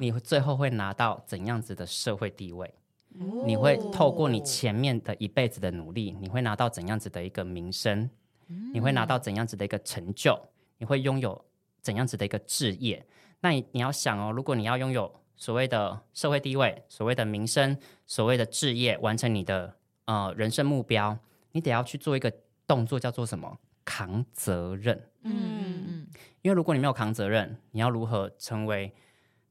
[0.00, 2.72] 你最后会拿到怎样子的社会地位？
[3.20, 8.08] 哦、你会透过你前面的一辈子的努力，你会拿到怎样子的一个名声？
[8.48, 10.38] 嗯、你会拿到怎样子的一个成就？
[10.78, 11.44] 你会拥有
[11.82, 13.06] 怎样子的一个置业？
[13.40, 17.76] 那你你要想哦，如果你要拥有所谓的社会地位、所谓的名声、
[18.06, 19.76] 所谓的置业，完成你的
[20.06, 21.18] 呃人生目标，
[21.50, 22.32] 你得要去做一个
[22.66, 23.58] 动作，叫做什么？
[23.84, 24.96] 扛责任。
[25.24, 26.06] 嗯嗯嗯。
[26.40, 28.90] 因为如果你没有扛责任，你要如何成为？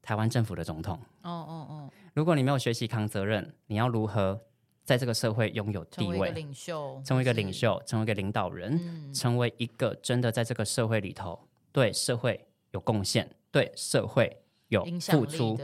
[0.02, 1.90] 台湾政府的总统，哦哦哦！
[2.12, 4.38] 如果你没有学习扛责任，你要如何
[4.84, 6.32] 在这个社会拥有地位？
[6.32, 11.38] 领袖，成为一个领袖，成为一个领导人，嗯、成为一个真的在这个社会里头
[11.70, 14.36] 对社会有贡献、对社会
[14.68, 15.56] 有付出、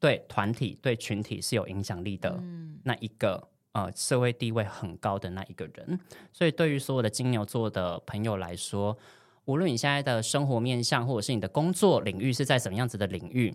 [0.00, 6.00] 对团体、对群体是有影响力的、嗯、那一个呃社会地位很高的那一个人。
[6.32, 8.96] 所以，对于所有的金牛座的朋友来说，
[9.44, 13.54] 无论你现在的生活面向，或者是你的工作领域是在什么样子的领域。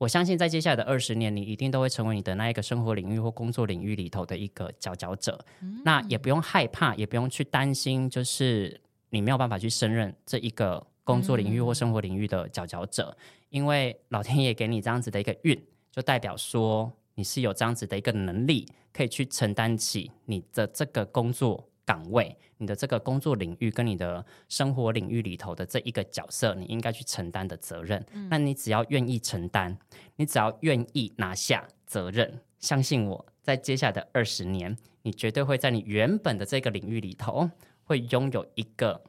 [0.00, 5.38] 我相信，在接下来的二十年，你一定都会成为你的那一个生活领域或工作领域里头的一个佼佼者。
[5.60, 21.68] 嗯、那也不用害怕，也不用去担心，就是你没有办法去胜任这一个工作领域或生活领域的佼佼者，嗯、因为老天爷给你这样子的一个运，就代表说你是有这样子的一个能力，可以去承担起你的这个工作。
[21.90, 28.00] 岗位，你的这个工作领域跟你的生活领域里头的这一个角色，你应该去承担的责任。
[28.12, 29.76] 嗯、那你只要愿意承担，
[30.14, 37.50] 你只要愿意拿下责任，相信我在接下来的二十年，你绝对会在你原本的这个领域里头，
[37.82, 39.02] 会拥有一个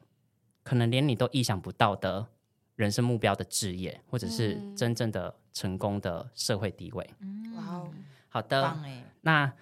[0.64, 2.26] 可能连你都意想不到的
[2.74, 7.08] 人生目标的置业，或者是真正的成功的社会地位。
[7.54, 8.76] 哇哦、嗯，好的，
[9.20, 9.52] 那。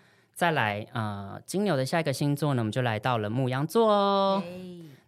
[0.41, 4.43] 再来，呃，金牛的下一个星座呢，我们就来到了牡羊座哦。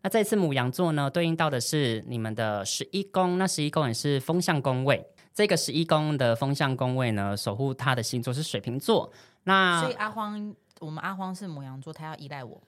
[0.02, 5.02] 那这次牡羊座呢，对应到的是你们的十一宫，那十一宫也是风象宫位。
[5.32, 9.10] 这个十一宫的风象宫位呢，守护他的星座是水瓶座。
[9.44, 12.60] 那所以阿荒，我们阿荒是母羊座，他要依赖我。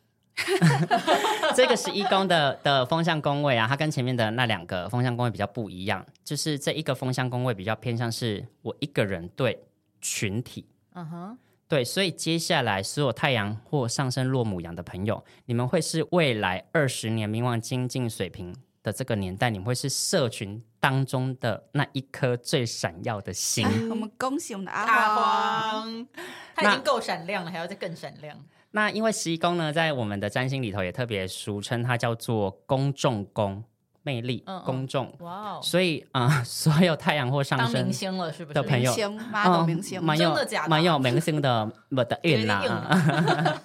[1.54, 9.62] 这个十一宫的的风象宫位啊，它跟前面的那两个风象宫位比较不一样，就是这一个风象宫位比较偏向是我一个人对
[10.00, 10.66] 群体。
[10.94, 11.36] 嗯哼、uh。
[11.66, 23.66] 对，所以接下来所有太阳或上升落母羊的朋友，你们会是未来二十年冥王精进水平的这个年代，你们会是社群当中的那一颗最闪耀的星。
[23.88, 26.06] 我们恭喜我们的阿黄，
[26.54, 28.38] 他已经够闪亮了，还要再更闪亮。
[28.72, 33.64] 那因为十一宫呢，在我们的占星里头也特别俗称它叫做公众宫。
[34.04, 35.60] 魅力、公众，哇哦！
[35.62, 38.54] 所以啊， 所有太阳或上升当明星了，是不是？
[38.54, 38.94] 的朋友，
[39.32, 40.36] 妈明星，蛮有
[40.68, 42.62] 蛮有明星的 我的运啦！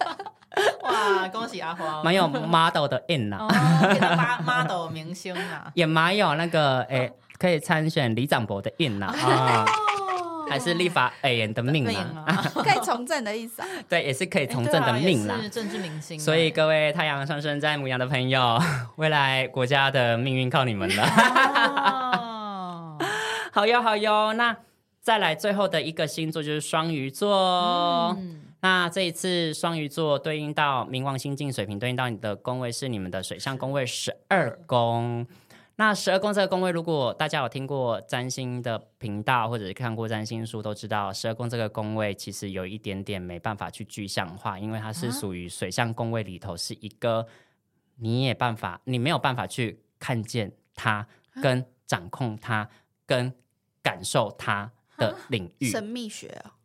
[0.83, 9.65] 哇，恭喜阿花，蛮有 model 的运呐，啊，哦 model 明星啊，也蛮有那个诶，可以参选李长博的运呐啊。
[10.49, 13.67] 还是立法委员的命啊， 可以从政的意思啊？
[13.87, 15.39] 对，也是可以从政的命啦。
[15.41, 16.19] 是政治明星。
[16.19, 18.59] 所以各位太阳上升在牡羊的朋友，
[18.97, 21.05] 未来国家的命运靠你们了。
[23.51, 24.33] 好哟，好哟。
[24.33, 24.55] 那
[25.01, 28.17] 再来最后的一个星座就是双鱼座。
[28.61, 35.25] 那这一次双鱼座对应到冥王星进水瓶，对应到你的宫位是你们的水象宫位十二宫。
[35.79, 47.25] 那十二宫这个宫位，如果大家有听过占星的频道，或者是看过占星书，都知道十二宫这个宫位其实有一点点没办法去具象化，因为它是属于水象宫位里头是一个
[47.95, 51.07] 你也办法，你没有办法去看见它、
[51.41, 52.69] 跟掌控它、
[53.05, 53.33] 跟
[53.81, 55.69] 感受它的领域。
[55.69, 56.55] 神秘学啊，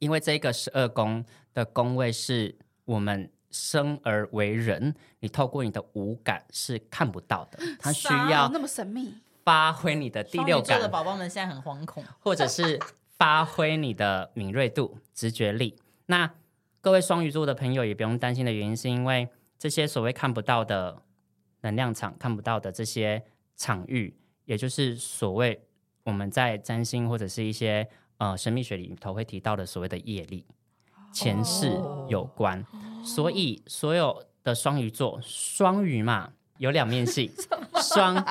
[0.00, 3.32] 因为这个十二宫的宫位是我们。
[3.50, 10.80] 生而为人，你透过你的五感是看不到的， 它需要那么神秘，发挥你的第六感。
[10.80, 12.78] 的宝宝们现在很惶恐，或者是
[13.18, 15.76] 发挥你的敏锐度、直觉力。
[16.06, 16.32] 那
[16.80, 21.02] 各位双鱼座的朋友也不用担心的原因，是因为这些所谓看不到的
[21.60, 23.22] 能量场、看不到的这些
[23.56, 25.62] 场域，也就是所谓
[26.04, 27.86] 我们在占星或者是一些
[28.18, 30.46] 呃神秘学里头会提到的所谓的业力。
[31.12, 31.76] 前世
[32.08, 37.30] 有关，哦、所以所有的双鱼座，双鱼嘛，有两面性，
[37.82, 38.24] 双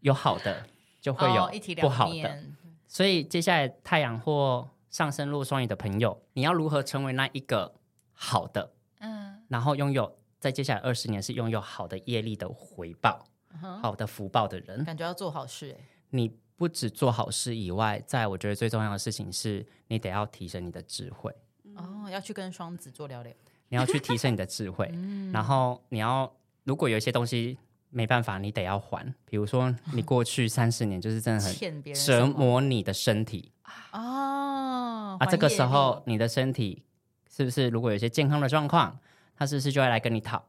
[0.00, 0.66] 有好的，
[1.00, 1.50] 就会有
[1.80, 2.38] 不好的，哦、
[2.86, 7.74] 所以接下来太阳或上升落双鱼的朋友，你要如何成为那一个
[8.12, 8.72] 好的？
[9.00, 13.26] 嗯，然后拥有在接下来二十年是拥有好的业力的回报，
[13.62, 15.84] 嗯、好的福报的人，感觉要做好事哎。
[16.10, 21.34] 你不只做好事以外，在我觉得最重要的事情是你得要提升你的智慧。
[21.74, 23.32] 哦，要去跟双子座聊聊。
[23.68, 26.32] 你要去提升你的智慧， 嗯、然后你要
[26.64, 27.58] 如果有一些东西
[27.90, 29.12] 没办法，你得要还。
[29.24, 33.50] 比如说，你过去 三十年就是真的很折磨你的身体
[33.92, 36.82] 哦，啊，这个时候你的身体
[37.28, 38.98] 是不是如果有一些健康的状况，
[39.36, 40.44] 他是不是就会来跟你讨？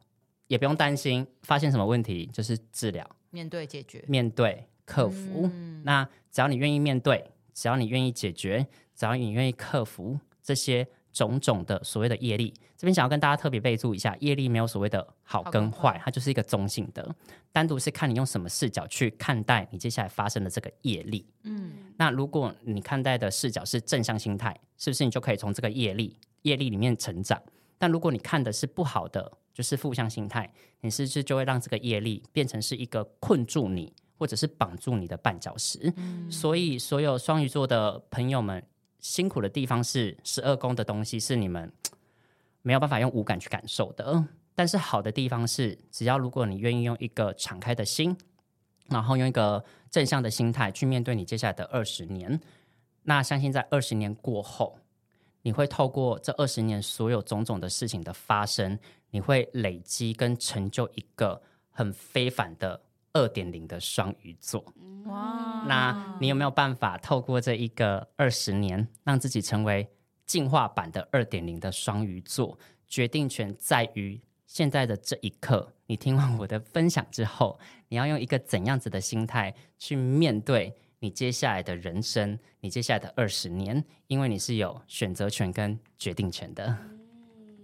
[0.47, 5.49] 也不用担心发现什么问题，就是治疗、面对、解决、面对、克服。
[5.53, 10.88] 嗯、那只要你愿意面对，只要你愿意解决，只要你愿意克服这些。
[11.18, 17.15] 种种的所谓的业力，这边想要跟大家特别备注一下，业力没有所谓的好跟坏，它就是一个中性的，
[17.51, 21.26] 单独是看你用什么视角去看待你接下来发生的这个业力。
[21.41, 27.41] 嗯，那如果你看待的视角是正向心态，是不是你就可以从这个业力业力里面成长？
[27.80, 35.91] 但如果你看的是不好的，就是负向心态，你是不是就会让这个业力变成是一个困住你，或者是绑住你的绊脚石？
[35.97, 38.63] 嗯，所以所有双鱼座的朋友们。
[38.99, 41.71] 辛苦的地方是十二宫的东西是你们
[42.61, 48.17] 没有办法用五感去感受的，但是好的地方是，只要如果你愿意用一个敞开的心，
[48.89, 52.39] 然后用一个正向的心态去面对你接下来的二十年，
[53.03, 54.79] 那相信在二十年过后，
[55.43, 58.77] 你会透过这二十年所有种种的事情的发生，
[59.11, 62.81] 你会累积跟成就一个很非凡的。
[63.18, 64.63] 二点零的双鱼座，
[65.05, 65.65] 哇！
[65.68, 69.88] 那你有没有办法透过这一个二十年，让自己成为
[70.28, 72.57] 进化版的二点零的双鱼座？
[72.88, 75.74] 决定权在于现在的这一刻。
[75.88, 77.59] 你听完我的分享之后，
[77.89, 83.84] 你要用一个怎样子的心态去面对你接下来的人生，你接下来的二十年？
[84.05, 86.78] 因为你是有选择权跟决定权的。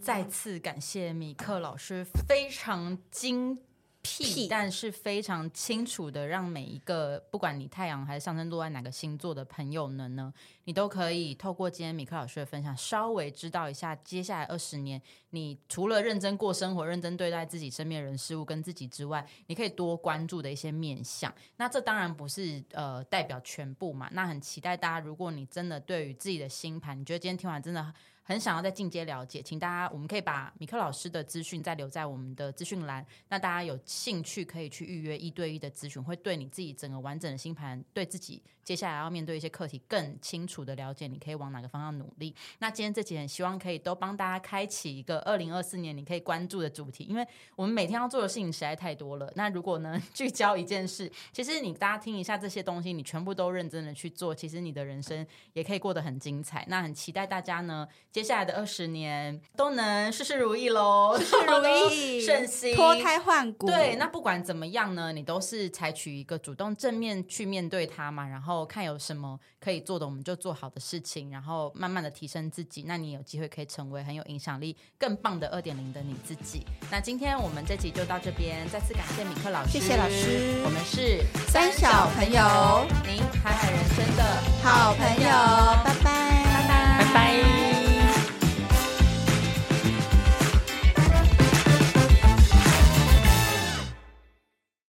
[0.02, 3.60] 再次感谢米克老师，非常精。
[4.04, 10.32] 屁，但是非常清楚的，让每一个不管你太阳还是上升落在哪个星座的朋友们呢，
[10.66, 15.02] 你都可以透过今天米克老师的分享，稍微知道一下接下来二十年，
[15.32, 21.34] 你除了认真过生活、认真对待自己身边人事物跟自己之外，你可以多关注的一些面向。
[21.58, 24.10] 那这当然不是呃代表全部嘛。
[24.14, 27.94] 那很期待大家，如果你真的对于自己的星盘，你觉得今天听完真的。
[28.26, 33.06] 很想要再进阶了解，请大家，我们可以把米克老师的资讯再留在我们的资讯栏。
[33.28, 42.36] 那大家有兴趣可以去预约一对一的咨询，会对你自己整个完整的星盘，对自己接下来要面对一些课题更清楚楚的了解，你可以往哪个方向努力。
[42.60, 47.26] 那今天这集很希望可以都帮大家开启一个二零二四年你可以关注的主题，因为
[47.56, 49.32] 我们每天要做的事情实在太多了。
[49.36, 56.64] 那如果呢， 聚焦一件事，其实你大家听一下这些东西，你全部都认真的去做，其实你的人生也可以过得很精彩。
[56.68, 57.88] 那很期待大家呢。
[58.12, 63.66] 接下来的二十年都能事事如意喽，事事如意，顺心，脱胎换骨。
[63.66, 72.84] 对，那不管怎么样呢，你都是采取一个主动正面去面对它嘛，然后看有什么可以做的，我们就做好的事情，然后慢慢的提升自己。
[72.86, 76.66] 那你有机会可以成为很有影响力、更棒的二点零的你自己。
[76.92, 80.62] 那今天我们这集就到这边，再次感谢米克老师，谢谢老师。
[80.66, 84.24] 我们是三小朋友，您海海人生的
[84.62, 85.30] 好朋友，
[85.86, 87.63] 拜拜，拜拜，拜拜。